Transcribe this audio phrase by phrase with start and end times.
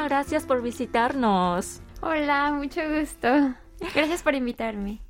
[0.00, 1.82] Muchísimas gracias por visitarnos.
[2.00, 3.28] Hola, mucho gusto.
[3.94, 5.02] Gracias por invitarme.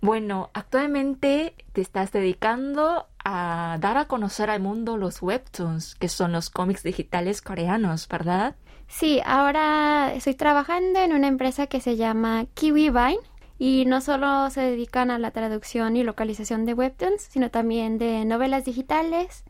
[0.00, 6.32] Bueno, actualmente te estás dedicando a dar a conocer al mundo los webtoons, que son
[6.32, 8.56] los cómics digitales coreanos, ¿verdad?
[8.88, 13.20] Sí, ahora estoy trabajando en una empresa que se llama Kiwi Vine
[13.58, 18.24] y no solo se dedican a la traducción y localización de webtoons, sino también de
[18.24, 19.44] novelas digitales,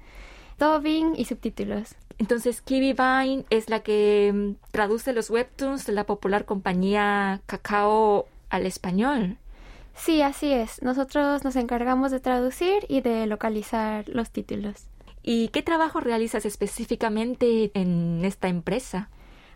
[0.60, 1.96] dubbing y subtítulos.
[2.18, 8.28] Entonces, Kiwi Vine es la que mm, traduce los webtoons de la popular compañía Kakao
[8.50, 9.38] al español.
[9.94, 10.82] Sí, así es.
[10.82, 14.86] Nosotros nos encargamos de traducir y de localizar los títulos.
[15.22, 19.08] ¿Y qué trabajo realizas específicamente en esta empresa?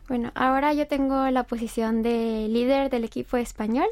[0.09, 3.89] Bueno, ahora yo tengo la posición de líder del equipo español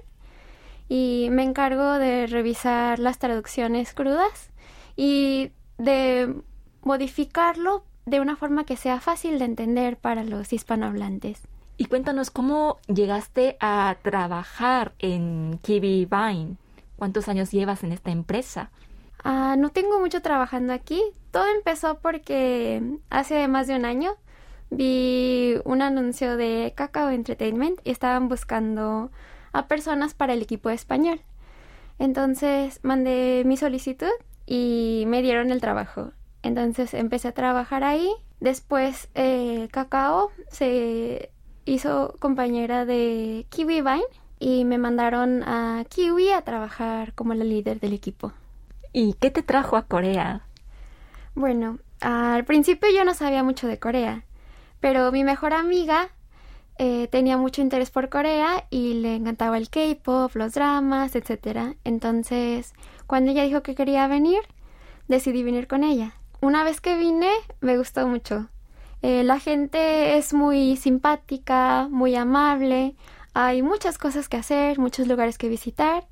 [0.88, 4.50] y me encargo de revisar las traducciones crudas
[4.94, 6.34] y de
[6.82, 11.40] modificarlo de una forma que sea fácil de entender para los hispanohablantes.
[11.76, 16.56] Y cuéntanos cómo llegaste a trabajar en Kiwi Vine.
[16.96, 18.70] ¿Cuántos años llevas en esta empresa?
[19.24, 21.00] Ah, no tengo mucho trabajando aquí.
[21.30, 24.12] Todo empezó porque hace más de un año
[24.70, 29.10] vi un anuncio de Cacao Entertainment y estaban buscando
[29.52, 31.20] a personas para el equipo español.
[31.98, 34.12] Entonces mandé mi solicitud
[34.46, 36.12] y me dieron el trabajo.
[36.42, 38.10] Entonces empecé a trabajar ahí.
[38.40, 41.30] Después eh, Cacao se
[41.64, 44.02] hizo compañera de Kiwi Vine
[44.38, 48.32] y me mandaron a Kiwi a trabajar como la líder del equipo.
[48.92, 50.46] ¿Y qué te trajo a Corea?
[51.34, 54.24] Bueno, al principio yo no sabía mucho de Corea,
[54.80, 56.10] pero mi mejor amiga
[56.76, 61.76] eh, tenía mucho interés por Corea y le encantaba el K-pop, los dramas, etc.
[61.84, 62.74] Entonces,
[63.06, 64.40] cuando ella dijo que quería venir,
[65.06, 66.14] decidí venir con ella.
[66.42, 68.48] Una vez que vine, me gustó mucho.
[69.00, 72.96] Eh, la gente es muy simpática, muy amable,
[73.32, 76.04] hay muchas cosas que hacer, muchos lugares que visitar.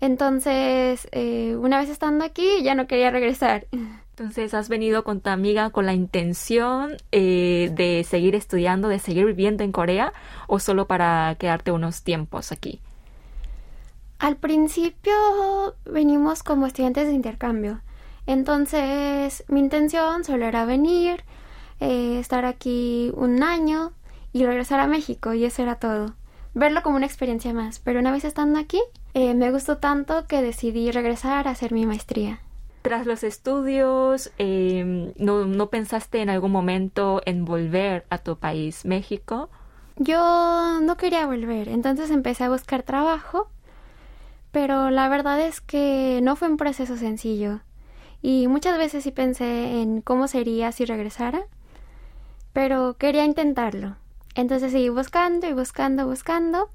[0.00, 3.66] Entonces, eh, una vez estando aquí, ya no quería regresar.
[4.16, 9.26] Entonces, has venido con tu amiga con la intención eh, de seguir estudiando, de seguir
[9.26, 10.14] viviendo en Corea,
[10.46, 12.80] o solo para quedarte unos tiempos aquí?
[14.18, 15.12] Al principio
[15.84, 17.82] venimos como estudiantes de intercambio.
[18.28, 21.24] Entonces, mi intención solo era venir,
[21.80, 23.92] eh, estar aquí un año
[24.34, 26.12] y regresar a México y eso era todo.
[26.52, 28.82] Verlo como una experiencia más, pero una vez estando aquí
[29.14, 32.40] eh, me gustó tanto que decidí regresar a hacer mi maestría.
[32.82, 38.84] Tras los estudios, em, ¿no, ¿no pensaste en algún momento en volver a tu país,
[38.84, 39.48] México?
[39.96, 43.48] Yo no quería volver, entonces empecé a buscar trabajo,
[44.52, 47.60] pero la verdad es que no fue un proceso sencillo.
[48.22, 51.42] Y muchas veces sí pensé en cómo sería si regresara,
[52.52, 53.96] pero quería intentarlo.
[54.34, 56.70] Entonces seguí buscando y buscando, buscando,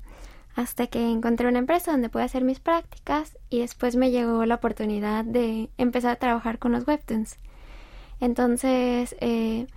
[0.55, 4.55] hasta que encontré una empresa donde pude hacer mis prácticas y después me llegó la
[4.55, 7.37] oportunidad de empezar a trabajar con los webtoons.
[8.19, 9.67] Entonces, eh,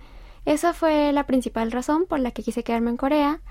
[0.45, 3.41] esa fue la principal razón por la que quise quedarme en Corea.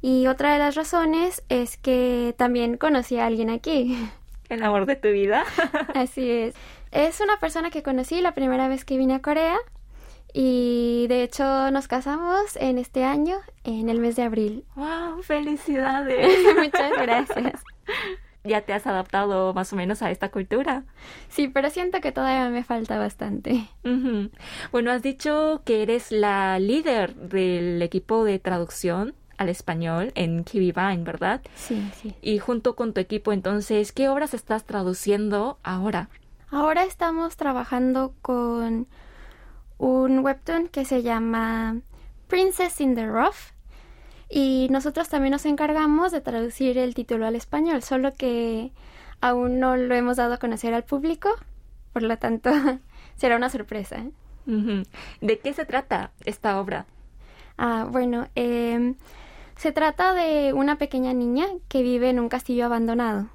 [0.00, 3.98] Y otra de las razones es que también conocí a alguien aquí.
[4.48, 5.44] ¿El amor de tu vida?
[5.94, 6.54] Así es.
[6.90, 9.58] Es una persona que conocí la primera vez que vine a Corea
[10.32, 14.64] y de hecho nos casamos en este año, en el mes de abril.
[14.74, 15.22] ¡Wow!
[15.22, 16.38] ¡Felicidades!
[16.56, 17.62] Muchas gracias.
[18.44, 20.84] ¿Ya te has adaptado más o menos a esta cultura?
[21.28, 23.68] Sí, pero siento que todavía me falta bastante.
[24.72, 30.72] Bueno, has dicho que eres la líder del equipo de traducción al español en Kiwi
[30.72, 31.42] Vine, ¿verdad?
[31.56, 32.14] Sí, sí.
[32.22, 36.08] Y junto con tu equipo, entonces, ¿qué obras estás traduciendo ahora?
[36.50, 38.86] Ahora estamos trabajando con
[39.76, 41.80] un webtoon que se llama
[42.26, 43.52] Princess in the Rough
[44.30, 48.72] y nosotros también nos encargamos de traducir el título al español, solo que
[49.20, 51.28] aún no lo hemos dado a conocer al público,
[51.92, 52.50] por lo tanto
[53.16, 54.04] será una sorpresa.
[54.46, 56.86] ¿De qué se trata esta obra?
[57.58, 58.94] Ah, bueno, em,
[59.56, 63.28] se trata de una pequeña niña que vive en un castillo abandonado.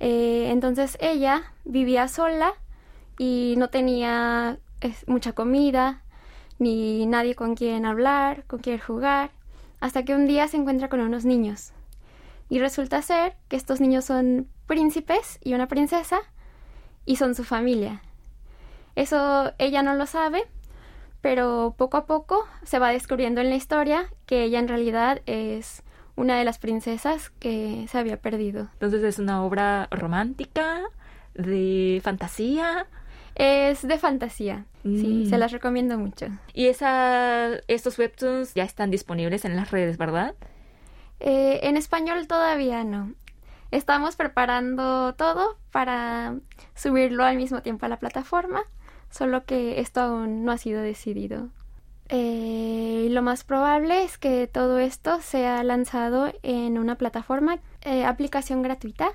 [0.00, 2.54] Eh, entonces ella vivía sola
[3.18, 4.58] y no tenía
[5.06, 6.02] mucha comida,
[6.58, 9.30] ni nadie con quien hablar, con quien jugar,
[9.80, 11.72] hasta que un día se encuentra con unos niños.
[12.48, 16.20] Y resulta ser que estos niños son príncipes y una princesa,
[17.06, 18.02] y son su familia.
[18.96, 20.44] Eso ella no lo sabe,
[21.20, 25.82] pero poco a poco se va descubriendo en la historia que ella en realidad es
[26.16, 28.68] una de las princesas que se había perdido.
[28.74, 30.80] Entonces es una obra romántica,
[31.34, 32.86] de fantasía.
[33.34, 34.66] Es de fantasía.
[34.84, 35.28] Sí, Mm.
[35.28, 36.26] se las recomiendo mucho.
[36.52, 40.34] Y esa, estos webtoons ya están disponibles en las redes, ¿verdad?
[41.20, 43.12] Eh, en español todavía no.
[43.72, 46.36] Estamos preparando todo para
[46.76, 48.62] subirlo al mismo tiempo a la plataforma,
[49.10, 51.48] solo que esto aún no ha sido decidido.
[52.08, 58.04] Eh, y lo más probable es que todo esto sea lanzado en una plataforma, eh,
[58.04, 59.12] aplicación gratuita,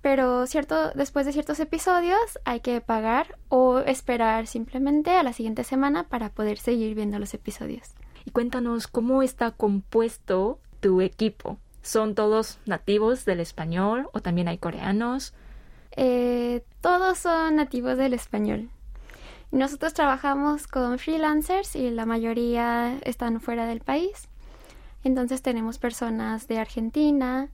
[0.00, 5.64] pero cierto, después de ciertos episodios hay que pagar o esperar simplemente a la siguiente
[5.64, 7.94] semana para poder seguir viendo los episodios.
[8.24, 11.58] Y cuéntanos cómo está compuesto tu equipo.
[11.82, 15.34] ¿Son todos nativos del español o también hay coreanos?
[15.96, 18.70] Eh, todos son nativos del español.
[19.52, 24.28] Nosotros trabajamos con freelancers y la mayoría están fuera del país.
[25.02, 27.48] Entonces tenemos personas de Argentina,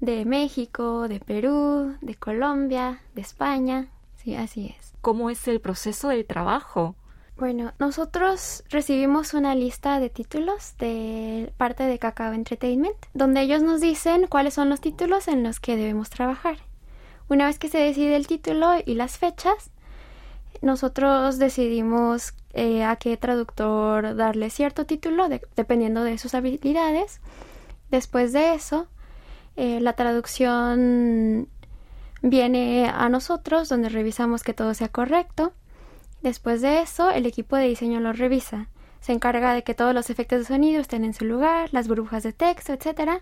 [0.00, 3.88] de México, de Perú, de Colombia, de España.
[4.16, 4.94] Sí, así es.
[5.00, 6.94] ¿Cómo es el proceso del trabajo?
[7.36, 13.80] Bueno, nosotros recibimos una lista de títulos de parte de Cacao Entertainment, donde ellos nos
[13.80, 16.58] dicen cuáles son los títulos en los que debemos trabajar.
[17.28, 19.70] Una vez que se decide el título y las fechas,
[20.62, 27.20] nosotros decidimos eh, a qué traductor darle cierto título, de- dependiendo de sus habilidades.
[27.90, 28.86] Después de eso,
[29.56, 31.48] eh, la traducción
[32.22, 35.52] viene a nosotros, donde revisamos que todo sea correcto.
[36.22, 38.68] Después de eso, el equipo de diseño lo revisa.
[39.00, 42.22] Se encarga de que todos los efectos de sonido estén en su lugar, las burbujas
[42.22, 43.20] de texto, etc.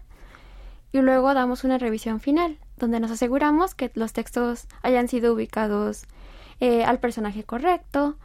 [0.92, 6.04] Y luego damos una revisión final, donde nos aseguramos que los textos hayan sido ubicados
[6.61, 8.17] eh, al personaje correcto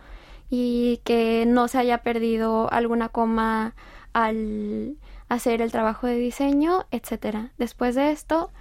[0.50, 3.76] y que no se haya perdido alguna coma
[4.14, 4.98] al
[5.30, 7.50] hacer el trabajo de diseño, etc.
[7.58, 8.52] Después de esto,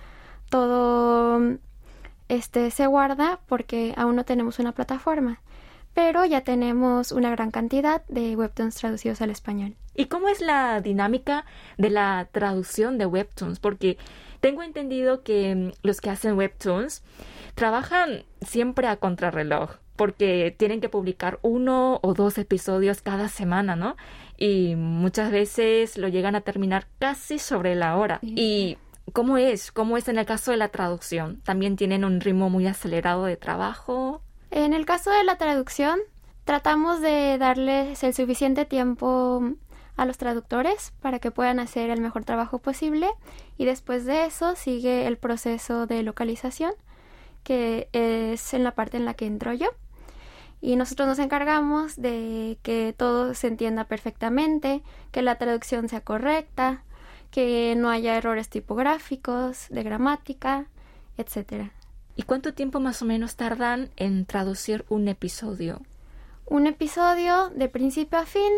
[0.48, 1.40] todo
[2.28, 5.40] este se guarda porque aún no tenemos una plataforma,
[5.92, 9.76] pero ya tenemos una gran cantidad de webtoons traducidos al español.
[9.94, 11.44] ¿Y cómo es la dinámica
[11.78, 13.60] de la traducción de webtoons?
[13.60, 13.96] Porque
[14.44, 17.02] tengo entendido que mm, los que hacen webtoons
[17.54, 23.96] trabajan siempre a contrarreloj, porque tienen que publicar uno o dos episodios cada semana, ¿no?
[24.36, 28.18] Y muchas veces lo llegan a terminar casi sobre la hora.
[28.20, 28.34] Sí.
[28.36, 28.78] ¿Y
[29.14, 29.72] cómo es?
[29.72, 31.40] ¿Cómo es en el caso de la traducción?
[31.44, 34.20] ¿También tienen un ritmo muy acelerado de trabajo?
[34.50, 36.00] En el caso de la traducción,
[36.44, 39.54] tratamos de darles el suficiente tiempo
[39.96, 43.08] a los traductores para que puedan hacer el mejor trabajo posible
[43.56, 46.72] y después de eso sigue el proceso de localización
[47.42, 49.68] que es en la parte en la que entro yo
[50.64, 54.82] y nosotros nos encargamos de que todo se entienda perfectamente,
[55.12, 56.84] que la traducción sea correcta,
[57.30, 60.68] que no haya errores tipográficos, de gramática,
[61.18, 61.72] etcétera.
[62.16, 65.82] ¿Y cuánto tiempo más o menos tardan en traducir un episodio?
[66.46, 68.50] Un episodio de principio a fin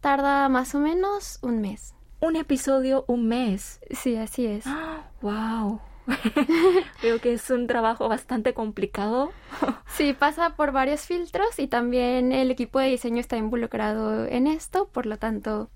[0.00, 1.94] tarda más o menos un mes.
[2.20, 3.80] Un episodio, un mes.
[3.90, 4.64] Sí, así es.
[5.22, 5.80] ¡Wow!
[7.02, 9.32] Veo que es un trabajo bastante complicado.
[9.90, 14.86] Sí, pasa por varios filtros y también el equipo de diseño está involucrado en esto,
[14.86, 15.68] por lo tanto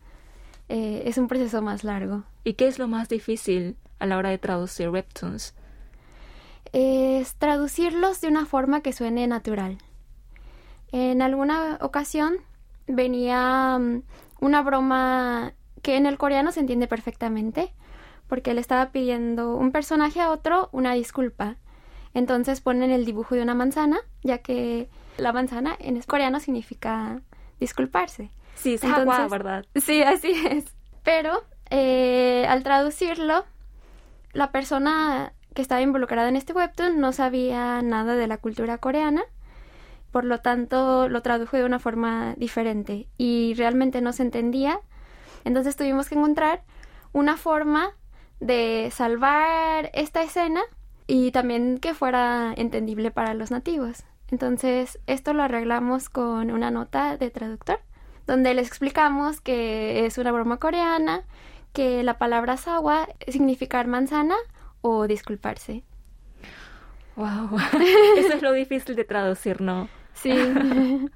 [0.68, 2.22] eh, es un proceso más largo.
[2.44, 5.54] ¿Y qué es lo más difícil a la hora de traducir webtoons?
[6.72, 9.78] Es traducirlos de una forma que suene natural.
[10.92, 12.36] En alguna ocasión
[12.86, 14.02] venía mm,
[14.40, 17.72] una broma que en el coreano se entiende perfectamente,
[18.28, 21.56] porque le estaba pidiendo un personaje a otro una disculpa.
[22.14, 24.88] Entonces ponen el dibujo de una manzana, ya que
[25.18, 27.20] la manzana en coreano significa
[27.60, 28.30] disculparse.
[28.54, 29.66] Sí, es Entonces- agua, ¿verdad?
[29.76, 30.64] Sí, así es.
[31.02, 33.44] Pero eh, al traducirlo,
[34.32, 39.22] la persona que estaba involucrada en este webtoon no sabía nada de la cultura coreana,
[40.14, 44.78] por lo tanto lo tradujo de una forma diferente y realmente no se entendía.
[45.42, 46.62] Entonces tuvimos que encontrar
[47.12, 47.90] una forma
[48.38, 50.60] de salvar esta escena
[51.08, 54.04] y también que fuera entendible para los nativos.
[54.30, 57.80] Entonces esto lo arreglamos con una nota de traductor
[58.28, 61.24] donde les explicamos que es una broma coreana,
[61.72, 64.36] que la palabra sawa significa manzana
[64.80, 65.82] o disculparse.
[67.16, 67.58] ¡Wow!
[68.16, 69.88] Eso es lo difícil de traducir, ¿no?
[70.24, 71.06] Sí.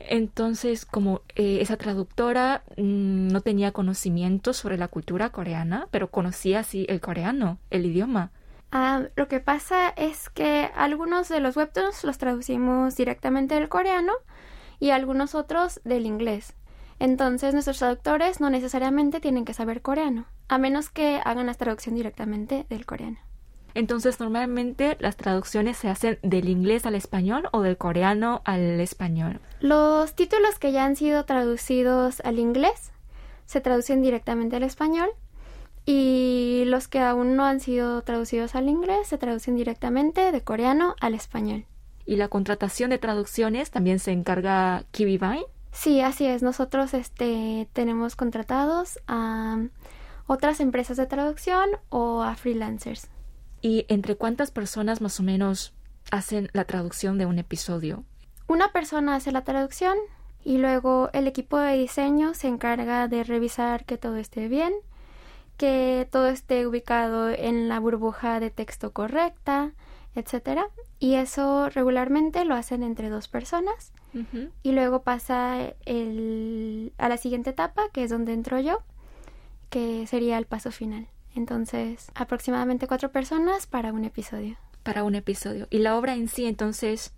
[0.00, 6.62] Entonces, como eh, esa traductora mm, no tenía conocimiento sobre la cultura coreana, pero conocía
[6.64, 8.30] sí el coreano, el idioma.
[8.72, 14.14] Ah, lo que pasa es que algunos de los webtoons los traducimos directamente del coreano
[14.80, 16.54] y algunos otros del inglés.
[16.98, 21.94] Entonces nuestros traductores no necesariamente tienen que saber coreano, a menos que hagan la traducción
[21.94, 23.27] directamente del coreano.
[23.74, 29.40] Entonces, normalmente las traducciones se hacen del inglés al español o del coreano al español.
[29.60, 32.92] Los títulos que ya han sido traducidos al inglés
[33.46, 35.10] se traducen directamente al español
[35.86, 40.94] y los que aún no han sido traducidos al inglés se traducen directamente de coreano
[41.00, 41.64] al español.
[42.04, 45.46] ¿Y la contratación de traducciones también se encarga KiwiVine?
[45.72, 46.42] Sí, así es.
[46.42, 49.62] Nosotros este, tenemos contratados a
[50.26, 53.08] otras empresas de traducción o a freelancers.
[53.60, 55.72] ¿Y entre cuántas personas más o menos
[56.10, 58.04] hacen la traducción de un episodio?
[58.46, 59.96] Una persona hace la traducción
[60.44, 64.72] y luego el equipo de diseño se encarga de revisar que todo esté bien,
[65.56, 69.72] que todo esté ubicado en la burbuja de texto correcta,
[70.14, 70.68] etcétera.
[70.98, 73.92] Y eso regularmente lo hacen entre dos personas.
[74.62, 78.82] Y luego pasa el, a la siguiente etapa, que es donde entro yo,
[79.70, 81.06] que sería el paso final.
[81.34, 84.56] Entonces, aproximadamente cuatro personas para un episodio.
[84.82, 85.66] Para un episodio.
[85.70, 87.12] Y la obra en sí, entonces,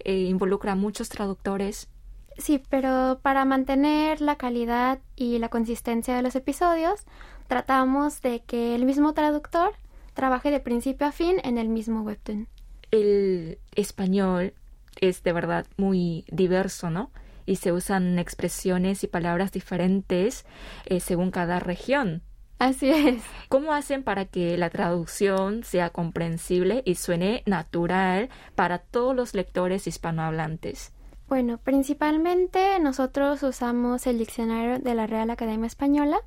[0.00, 1.88] eh, involucra a muchos traductores.
[2.36, 7.00] Sí, pero para mantener la calidad y la consistencia de los episodios,
[7.46, 9.72] tratamos de que el mismo traductor
[10.14, 12.48] trabaje de principio a fin en el mismo webtoon.
[12.90, 14.54] El español
[15.00, 17.10] es de verdad muy diverso, ¿no?
[17.46, 20.44] Y se usan expresiones y palabras diferentes
[20.86, 22.22] eh, según cada región.
[22.58, 23.22] Así es.
[23.48, 29.86] ¿Cómo hacen para que la traducción sea comprensible y suene natural para todos los lectores
[29.86, 30.92] hispanohablantes?
[31.28, 36.20] Bueno, principalmente nosotros usamos el diccionario de la Real Academia Española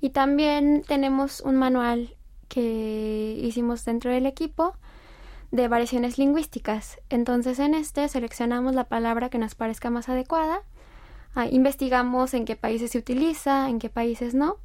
[0.00, 2.16] y también tenemos un manual
[2.48, 4.74] que hicimos dentro del equipo
[5.52, 6.98] de variaciones lingüísticas.
[7.08, 10.62] Entonces en este seleccionamos la palabra que nos parezca más adecuada,
[11.34, 14.58] ah, investigamos en qué países se utiliza, en qué países no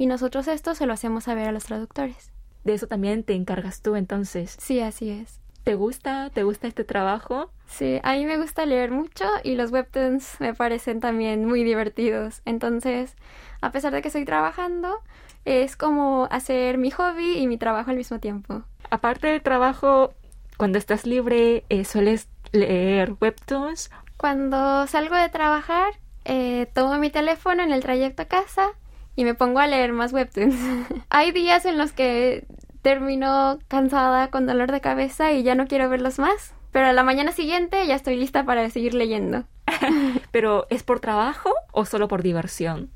[0.00, 2.32] y nosotros esto se lo hacemos saber a los traductores.
[2.64, 4.56] De eso también te encargas tú entonces.
[4.58, 5.40] Sí, así es.
[5.62, 6.30] ¿Te gusta?
[6.30, 7.50] ¿Te gusta este trabajo?
[7.66, 12.40] Sí, a mí me gusta leer mucho y los webtoons me parecen también muy divertidos.
[12.46, 13.14] Entonces,
[13.60, 15.00] a pesar de que estoy trabajando,
[15.44, 18.62] es como hacer mi hobby y mi trabajo al mismo tiempo.
[18.88, 20.14] Aparte del trabajo,
[20.56, 23.90] cuando estás libre, eh, ¿sueles leer webtoons?
[24.16, 25.92] Cuando salgo de trabajar,
[26.24, 28.70] eh, tomo mi teléfono en el trayecto a casa
[29.16, 30.56] y me pongo a leer más webtoons.
[31.10, 32.46] Hay días en los que
[32.82, 37.02] termino cansada con dolor de cabeza y ya no quiero verlos más, pero a la
[37.02, 39.44] mañana siguiente ya estoy lista para seguir leyendo.
[40.30, 42.90] ¿Pero es por trabajo o solo por diversión?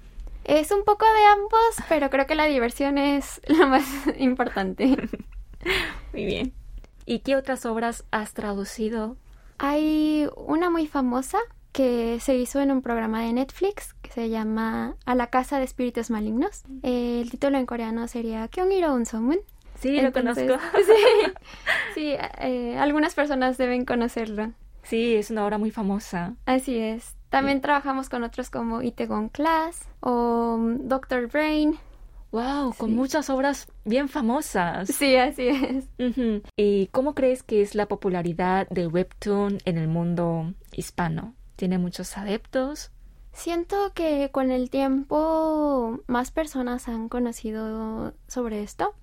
[0.44, 3.87] Es un poco de ambos, pero creo que la diversión es lo más
[4.18, 4.97] importante.
[6.12, 6.52] Muy bien.
[7.06, 9.16] ¿Y qué otras obras has traducido?
[9.59, 11.38] Hay una muy famosa
[11.75, 15.64] que se hizo en un programa de Netflix que se llama A la casa de
[15.64, 16.62] espíritus malignos.
[16.83, 19.38] el título en coreano sería Kyongiro Unsomun.
[19.81, 20.43] Sí, lo conozco.
[21.95, 24.52] Sí, eh, algunas personas deben conocerlo.
[24.85, 26.35] Sí, es una obra muy famosa.
[26.47, 27.16] Así es.
[27.28, 31.76] También trabajamos con otros como Itaewon Class o um, Doctor Brain.
[32.31, 34.88] Wow, con muchas obras bien famosas.
[34.88, 35.88] Sí, así es.
[36.57, 41.35] ¿Y cómo crees que es la popularidad del webtoon en el mundo hispano?
[41.56, 42.90] ¿Tiene muchos adeptos?
[43.32, 48.94] Siento que con el tiempo más personas han conocido sobre esto.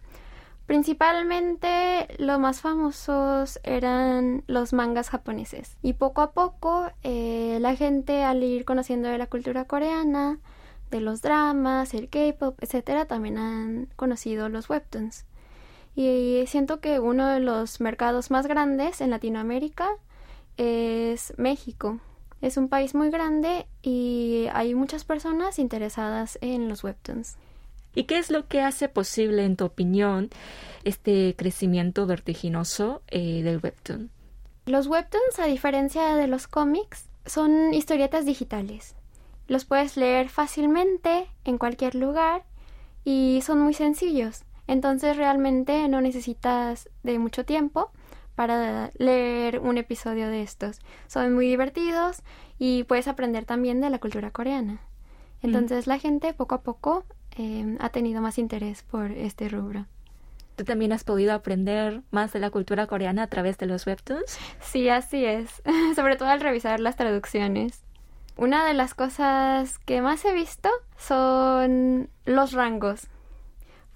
[0.66, 5.78] Principalmente los más famosos eran los mangas japoneses.
[5.82, 10.40] Y poco a poco eh, la gente al ir conociendo de la cultura coreana,
[10.90, 15.26] de los dramas, el K-pop, etcétera, también han conocido los webtoons.
[15.94, 19.90] Y siento que uno de los mercados más grandes en Latinoamérica
[20.56, 22.00] es México.
[22.42, 27.38] Es un país muy grande y hay muchas personas interesadas en los webtoons.
[27.94, 30.30] ¿Y qué es lo que hace posible, en tu opinión,
[30.84, 34.10] este crecimiento vertiginoso eh, del webtoon?
[34.66, 38.96] Los webtoons, a diferencia de los cómics, son historietas digitales.
[39.48, 42.44] Los puedes leer fácilmente en cualquier lugar
[43.04, 44.44] y son muy sencillos.
[44.68, 47.92] Entonces realmente no necesitas de mucho tiempo
[48.36, 50.80] para leer un episodio de estos.
[51.08, 52.22] Son muy divertidos
[52.58, 54.74] y puedes aprender también de la cultura coreana.
[55.42, 55.48] Mm.
[55.48, 59.86] Entonces la gente poco a poco em, ha tenido más interés por este rubro.
[60.56, 64.38] ¿Tú también has podido aprender más de la cultura coreana a través de los webtoons?
[64.60, 65.62] Sí, así es.
[65.96, 67.84] Sobre todo al revisar las traducciones.
[68.38, 73.08] Una de las cosas que más he visto son los rangos.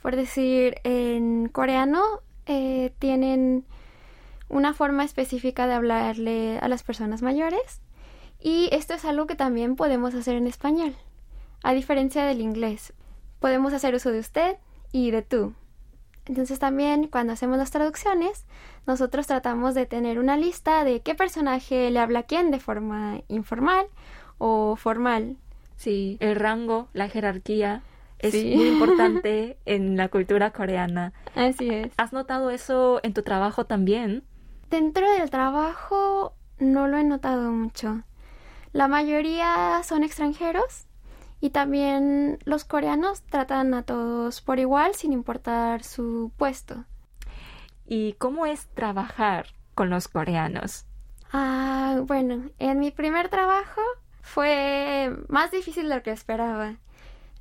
[0.01, 2.03] Por decir, en coreano
[2.45, 3.65] eh, tienen
[4.49, 7.81] una forma específica de hablarle a las personas mayores
[8.39, 10.95] y esto es algo que también podemos hacer en español.
[11.63, 12.93] A diferencia del inglés,
[13.39, 14.57] podemos hacer uso de usted
[14.91, 15.53] y de tú.
[16.27, 18.45] Entonces también cuando hacemos las traducciones,
[18.87, 23.21] nosotros tratamos de tener una lista de qué personaje le habla a quién de forma
[23.27, 23.87] informal
[24.37, 25.37] o formal.
[25.75, 27.83] Sí, el rango, la jerarquía
[28.19, 31.13] es muy importante en la cultura coreana.
[31.35, 31.91] Así es.
[31.97, 34.23] ¿Has notado eso en tu trabajo también?
[34.69, 38.03] Dentro del trabajo no lo he notado mucho.
[38.71, 40.87] La mayoría son extranjeros
[41.39, 46.85] y también los coreanos tratan a todos por igual sin importar su puesto.
[47.85, 50.85] ¿Y cómo es trabajar con los coreanos?
[51.31, 53.81] Ah, bueno, en mi primer trabajo
[54.21, 56.75] fue más difícil de lo que esperaba.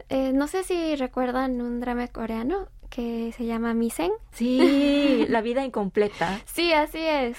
[0.09, 4.13] Eh, no sé si recuerdan un drama coreano que se llama Misen.
[4.33, 6.41] Sí, la vida incompleta.
[6.45, 7.37] sí, así es.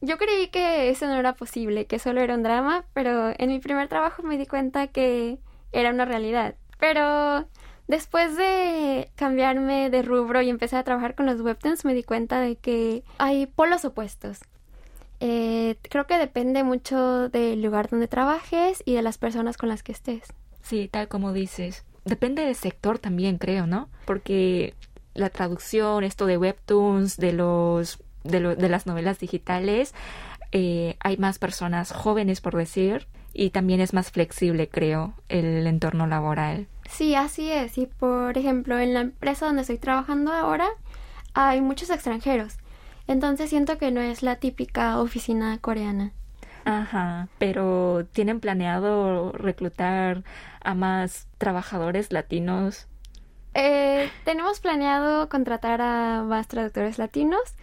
[0.00, 3.58] Yo creí que eso no era posible, que solo era un drama, pero en mi
[3.58, 5.38] primer trabajo me di cuenta que
[5.72, 6.54] era una realidad.
[6.78, 7.46] Pero
[7.88, 12.40] después de cambiarme de rubro y empecé a trabajar con los webtoons, me di cuenta
[12.40, 14.40] de que hay polos opuestos.
[15.20, 19.82] Eh, creo que depende mucho del lugar donde trabajes y de las personas con las
[19.82, 20.28] que estés.
[20.62, 21.84] Sí, tal como dices.
[22.06, 23.90] Depende del sector también, creo, ¿no?
[24.06, 24.74] Porque
[25.12, 29.92] la traducción, esto de webtoons, de los de, lo, de las novelas digitales,
[30.52, 36.06] eh, hay más personas jóvenes, por decir, y también es más flexible, creo, el entorno
[36.06, 36.68] laboral.
[36.88, 37.76] Sí, así es.
[37.76, 40.68] Y por ejemplo, en la empresa donde estoy trabajando ahora,
[41.34, 42.56] hay muchos extranjeros.
[43.08, 46.12] Entonces siento que no es la típica oficina coreana.
[46.66, 50.24] Ajá, pero ¿tienen planeado reclutar
[50.60, 52.88] a más trabajadores latinos?
[53.54, 57.54] Eh, tenemos planeado contratar a más traductores latinos,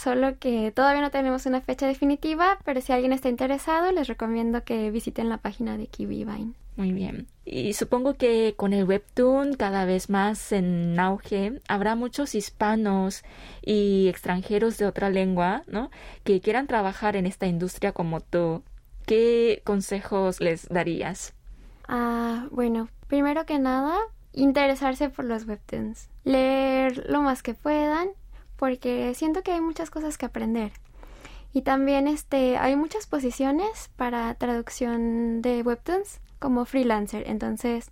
[0.00, 4.64] solo que todavía no tenemos una fecha definitiva, pero si alguien está interesado, les recomiendo
[4.64, 6.54] que visiten la página de Kiwi Vine.
[6.76, 7.26] Muy bien.
[7.44, 13.22] Y supongo que con el webtoon cada vez más en auge, habrá muchos hispanos
[13.60, 15.90] y extranjeros de otra lengua, ¿no?
[16.24, 18.62] Que quieran trabajar en esta industria como tú.
[19.04, 21.34] ¿Qué consejos les darías?
[21.86, 23.98] Ah, bueno, primero que nada,
[24.32, 26.08] interesarse por los webtoons.
[26.24, 28.08] Leer lo más que puedan,
[28.60, 30.70] porque siento que hay muchas cosas que aprender.
[31.54, 37.24] Y también este, hay muchas posiciones para traducción de webtoons como freelancer.
[37.26, 37.90] Entonces,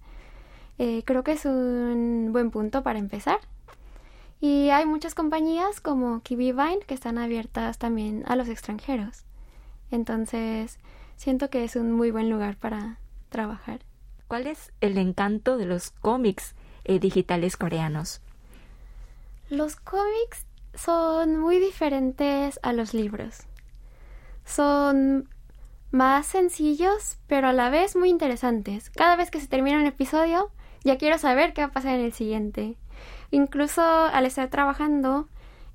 [0.76, 3.38] eh, creo que es un buen punto para empezar.
[4.42, 9.24] Y hay muchas compañías como KiwiVine que están abiertas también a los extranjeros.
[9.90, 10.78] Entonces,
[11.16, 12.98] siento que es un muy buen lugar para
[13.30, 13.80] trabajar.
[14.28, 16.54] ¿Cuál es el encanto de los cómics
[16.84, 18.20] eh, digitales coreanos?
[19.48, 23.40] Los cómics son muy diferentes a los libros.
[24.44, 25.28] Son
[25.90, 28.90] más sencillos, pero a la vez muy interesantes.
[28.90, 30.50] Cada vez que se termina un episodio,
[30.84, 32.76] ya quiero saber qué va a pasar en el siguiente.
[33.30, 35.28] Incluso al estar trabajando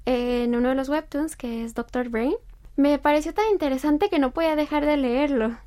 [0.06, 2.36] en uno de los webtoons, que es Doctor Brain,
[2.76, 5.58] me pareció tan interesante que no podía dejar de leerlo.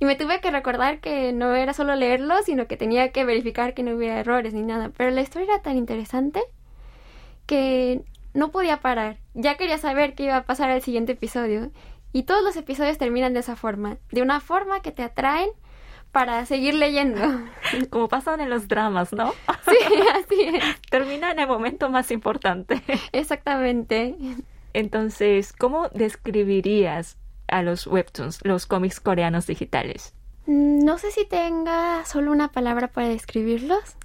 [0.00, 3.74] Y me tuve que recordar que no era solo leerlo, sino que tenía que verificar
[3.74, 4.90] que no hubiera errores ni nada.
[4.96, 6.42] Pero la historia era tan interesante
[7.46, 8.02] que
[8.36, 9.16] no podía parar.
[9.34, 11.70] Ya quería saber qué iba a pasar al siguiente episodio.
[12.12, 15.50] Y todos los episodios terminan de esa forma, de una forma que te atraen
[16.12, 17.20] para seguir leyendo.
[17.90, 19.32] Como pasan en los dramas, ¿no?
[19.68, 19.76] Sí,
[20.14, 20.80] así es.
[20.90, 22.80] Termina en el momento más importante.
[23.12, 24.14] Exactamente.
[24.72, 27.16] Entonces, ¿cómo describirías
[27.48, 30.14] a los webtoons, los cómics coreanos digitales?
[30.46, 33.96] Mm, no sé si tenga solo una palabra para describirlos,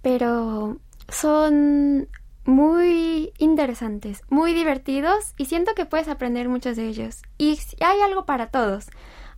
[0.00, 2.08] pero son
[2.44, 7.22] muy interesantes, muy divertidos y siento que puedes aprender muchos de ellos.
[7.38, 8.86] Y hay algo para todos.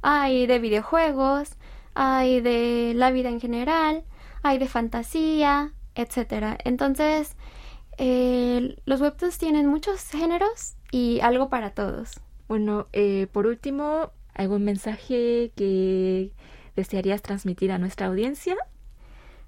[0.02, 1.56] Hay de videojuegos,
[1.94, 4.04] hay de la vida en general,
[4.42, 6.58] hay de fantasía, etc.
[6.64, 7.36] Entonces,
[7.98, 12.20] eh, los webtoons tienen muchos géneros y algo para todos.
[12.48, 16.32] Bueno, eh, por último, ¿algún mensaje que
[16.76, 18.56] desearías transmitir a nuestra audiencia?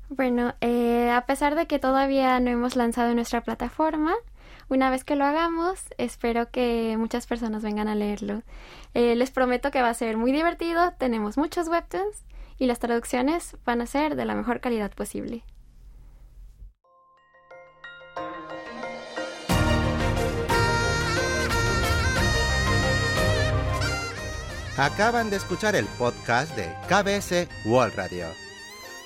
[0.09, 4.15] Bueno, eh, a pesar de que todavía no hemos lanzado nuestra plataforma,
[4.71, 8.43] una vez que lo hagamos, espero que muchas personas vengan a leerlo.
[8.95, 12.25] Eh, les prometo que va a ser muy divertido, tenemos muchos webtoons
[12.59, 15.45] y las traducciones van a ser de la mejor calidad posible.
[24.79, 28.48] Acaban de escuchar el podcast de KBS World Radio.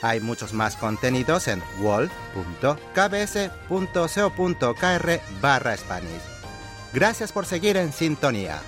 [0.03, 2.41] Hay muchos más contenidos en wall.kbs.co.kr
[5.41, 6.23] barra Spanish.
[6.93, 8.61] Gracias por seguir en sintonía.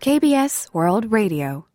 [0.00, 1.73] KBS World Radio.